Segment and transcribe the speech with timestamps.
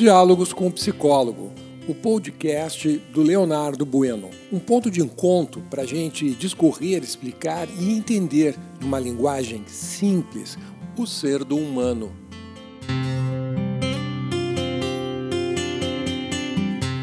[0.00, 1.52] Diálogos com o Psicólogo,
[1.86, 4.30] o podcast do Leonardo Bueno.
[4.50, 10.56] Um ponto de encontro para a gente discorrer, explicar e entender, numa linguagem simples,
[10.96, 12.10] o ser do humano.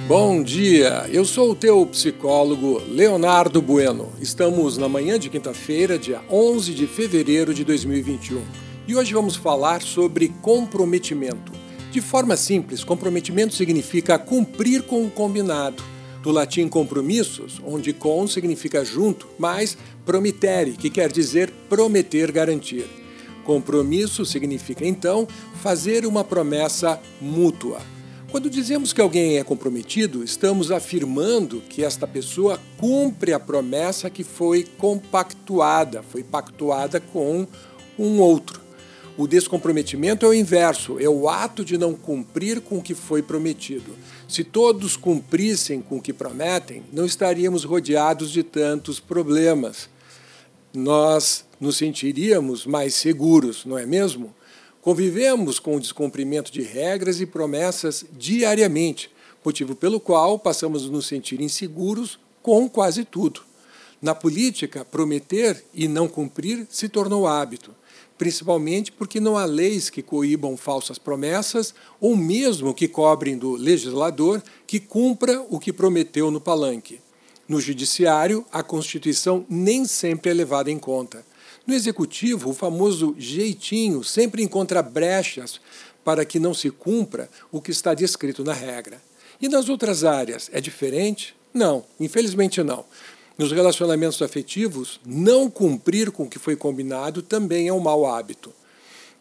[0.07, 4.11] Bom dia, eu sou o teu psicólogo Leonardo Bueno.
[4.19, 8.41] Estamos na manhã de quinta-feira, dia 11 de fevereiro de 2021,
[8.87, 11.56] e hoje vamos falar sobre comprometimento.
[11.97, 15.83] De forma simples, comprometimento significa cumprir com o combinado.
[16.21, 19.75] Do latim compromissos, onde com significa junto, mas
[20.05, 22.85] promitere, que quer dizer prometer, garantir.
[23.43, 25.27] Compromisso significa então
[25.63, 27.81] fazer uma promessa mútua.
[28.29, 34.23] Quando dizemos que alguém é comprometido, estamos afirmando que esta pessoa cumpre a promessa que
[34.23, 37.47] foi compactuada, foi pactuada com
[37.97, 38.66] um outro.
[39.17, 43.23] O descomprometimento é o inverso, é o ato de não cumprir com o que foi
[43.23, 43.95] prometido.
[44.29, 49.89] Se todos cumprissem com o que prometem, não estaríamos rodeados de tantos problemas.
[50.71, 54.35] Nós nos sentiríamos mais seguros, não é mesmo?
[54.83, 59.09] Convivemos com o descumprimento de regras e promessas diariamente,
[59.43, 63.41] motivo pelo qual passamos a nos sentir inseguros com quase tudo.
[63.99, 67.73] Na política, prometer e não cumprir se tornou hábito
[68.17, 74.41] principalmente porque não há leis que coíbam falsas promessas ou mesmo que cobrem do legislador
[74.65, 76.99] que cumpra o que prometeu no palanque.
[77.47, 81.25] No judiciário, a Constituição nem sempre é levada em conta.
[81.65, 85.61] No executivo, o famoso jeitinho sempre encontra brechas
[86.03, 89.01] para que não se cumpra o que está descrito na regra.
[89.41, 91.35] E nas outras áreas, é diferente?
[91.53, 92.85] Não, infelizmente não.
[93.37, 98.51] Nos relacionamentos afetivos, não cumprir com o que foi combinado também é um mau hábito.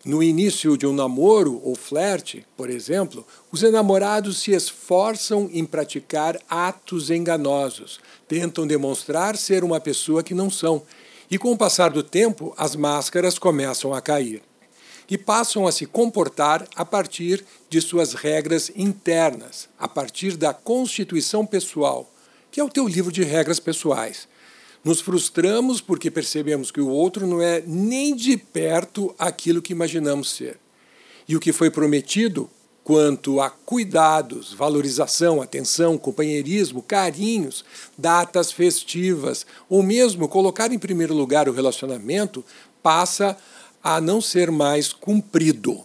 [0.03, 6.41] No início de um namoro ou flerte, por exemplo, os enamorados se esforçam em praticar
[6.49, 10.83] atos enganosos, tentam demonstrar ser uma pessoa que não são,
[11.31, 14.41] e com o passar do tempo, as máscaras começam a cair.
[15.11, 21.45] E passam a se comportar a partir de suas regras internas, a partir da constituição
[21.45, 22.11] pessoal
[22.57, 24.27] que é o teu livro de regras pessoais.
[24.83, 30.31] Nos frustramos porque percebemos que o outro não é nem de perto aquilo que imaginamos
[30.31, 30.59] ser.
[31.29, 32.49] E o que foi prometido
[32.83, 37.63] quanto a cuidados, valorização, atenção, companheirismo, carinhos,
[37.99, 42.43] datas festivas, ou mesmo colocar em primeiro lugar o relacionamento,
[42.83, 43.37] passa
[43.85, 45.85] a não ser mais cumprido.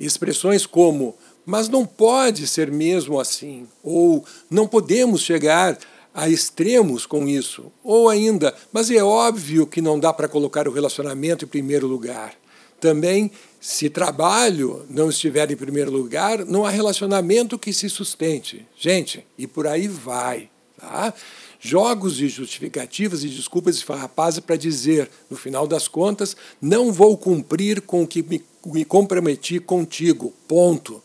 [0.00, 1.14] Expressões como
[1.48, 5.78] mas não pode ser mesmo assim, ou não podemos chegar
[6.18, 7.70] a extremos com isso.
[7.84, 12.34] Ou ainda, mas é óbvio que não dá para colocar o relacionamento em primeiro lugar.
[12.80, 13.30] Também,
[13.60, 18.66] se trabalho não estiver em primeiro lugar, não há relacionamento que se sustente.
[18.76, 20.50] Gente, e por aí vai.
[20.76, 21.14] Tá?
[21.60, 27.80] Jogos de justificativas e desculpas esfarrapadas para dizer, no final das contas, não vou cumprir
[27.82, 30.34] com o que me, me comprometi contigo.
[30.48, 31.00] Ponto.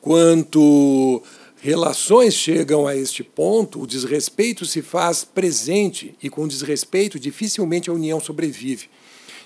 [0.00, 1.22] Quanto
[1.60, 7.92] relações chegam a este ponto, o desrespeito se faz presente e com desrespeito dificilmente a
[7.92, 8.88] união sobrevive.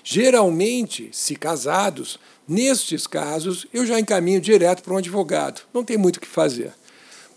[0.03, 6.17] Geralmente, se casados, nestes casos eu já encaminho direto para um advogado, não tem muito
[6.17, 6.73] o que fazer.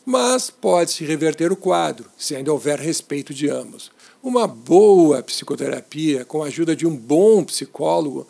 [0.04, 3.90] Mas pode-se reverter o quadro, se ainda houver respeito de ambos.
[4.22, 8.26] Uma boa psicoterapia, com a ajuda de um bom psicólogo,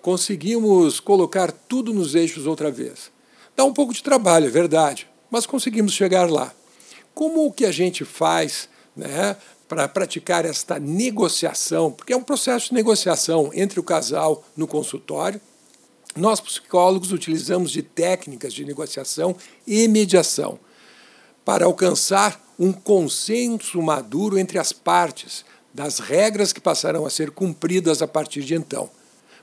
[0.00, 3.10] conseguimos colocar tudo nos eixos outra vez.
[3.56, 6.52] Dá um pouco de trabalho, é verdade, mas conseguimos chegar lá.
[7.14, 9.36] Como o que a gente faz né,
[9.68, 15.40] para praticar esta negociação, porque é um processo de negociação entre o casal no consultório.
[16.16, 20.58] Nós, psicólogos, utilizamos de técnicas de negociação e mediação
[21.44, 28.02] para alcançar um consenso maduro entre as partes das regras que passarão a ser cumpridas
[28.02, 28.90] a partir de então.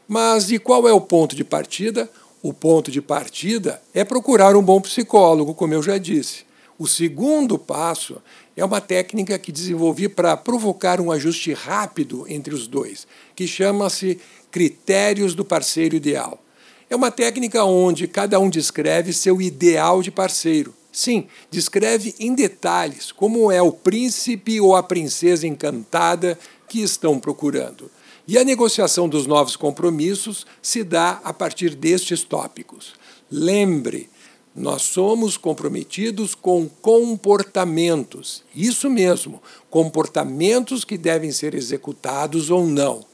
[0.08, 2.10] Mas e qual é o ponto de partida?
[2.48, 6.44] O ponto de partida é procurar um bom psicólogo, como eu já disse.
[6.78, 8.22] O segundo passo
[8.56, 14.20] é uma técnica que desenvolvi para provocar um ajuste rápido entre os dois, que chama-se
[14.52, 16.40] critérios do parceiro ideal.
[16.88, 20.72] É uma técnica onde cada um descreve seu ideal de parceiro.
[20.92, 26.38] Sim, descreve em detalhes como é o príncipe ou a princesa encantada
[26.70, 27.90] que estão procurando.
[28.28, 32.94] E a negociação dos novos compromissos se dá a partir destes tópicos.
[33.30, 34.10] Lembre,
[34.56, 38.44] nós somos comprometidos com comportamentos.
[38.56, 43.06] Isso mesmo, comportamentos que devem ser executados ou não.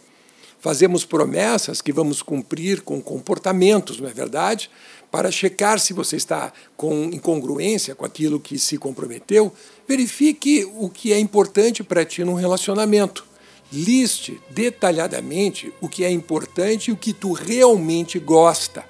[0.59, 4.69] Fazemos promessas que vamos cumprir com comportamentos, não é verdade?
[5.09, 9.51] Para checar se você está com incongruência com aquilo que se comprometeu,
[9.87, 13.30] verifique o que é importante para ti num relacionamento.
[13.71, 18.85] Liste detalhadamente o que é importante e o que tu realmente gosta,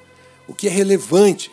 [0.48, 1.52] o que é relevante.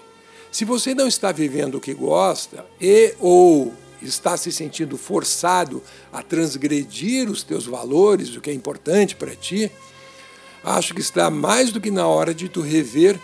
[0.51, 5.83] Se você não está vivendo o que gosta e ou está se sentindo forçado
[6.13, 9.71] a transgredir os teus valores, o que é importante para ti,
[10.65, 13.19] acho que está mais do que na hora de tu rever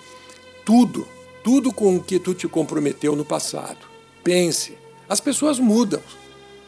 [0.65, 1.06] tudo,
[1.43, 3.87] tudo com o que tu te comprometeu no passado.
[4.23, 4.77] Pense,
[5.09, 6.03] as pessoas mudam,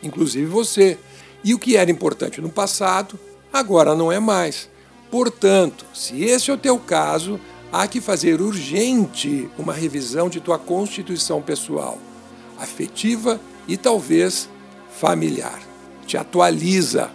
[0.02, 0.98] inclusive você.
[1.46, 3.16] E o que era importante no passado,
[3.52, 4.68] agora não é mais.
[5.12, 7.38] Portanto, se esse é o teu caso,
[7.72, 11.98] há que fazer urgente uma revisão de tua constituição pessoal,
[12.58, 14.48] afetiva e talvez
[14.98, 15.60] familiar.
[16.04, 17.12] Te atualiza.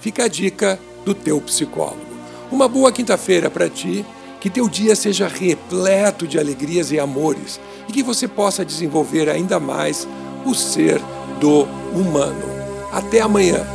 [0.00, 2.14] Fica a dica do teu psicólogo.
[2.50, 4.02] Uma boa quinta-feira para ti,
[4.40, 9.60] que teu dia seja repleto de alegrias e amores e que você possa desenvolver ainda
[9.60, 10.08] mais
[10.46, 11.02] o ser
[11.38, 11.64] do
[11.94, 12.53] humano.
[12.94, 13.66] Até amanhã.